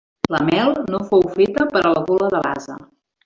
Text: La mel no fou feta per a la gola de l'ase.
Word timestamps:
La 0.35 0.37
mel 0.45 0.71
no 0.93 1.01
fou 1.11 1.27
feta 1.35 1.67
per 1.75 1.83
a 1.89 1.93
la 1.97 2.03
gola 2.09 2.31
de 2.37 2.41
l'ase. 2.47 2.79